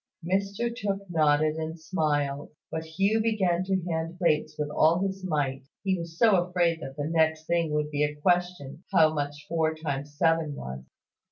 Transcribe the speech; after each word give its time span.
Mr 0.25 0.75
Tooke 0.75 1.07
nodded 1.11 1.57
and 1.57 1.79
smiled; 1.79 2.49
but 2.71 2.83
Hugh 2.83 3.21
began 3.21 3.63
to 3.65 3.83
hand 3.87 4.17
plates 4.17 4.55
with 4.57 4.71
all 4.71 4.97
his 5.05 5.23
might, 5.23 5.67
he 5.83 5.95
was 5.99 6.17
so 6.17 6.37
afraid 6.43 6.79
that 6.81 6.95
the 6.97 7.05
next 7.05 7.45
thing 7.45 7.71
would 7.73 7.91
be 7.91 8.03
a 8.03 8.15
question 8.15 8.83
how 8.91 9.13
much 9.13 9.45
four 9.47 9.75
times 9.75 10.17
seven 10.17 10.55
was. 10.55 10.81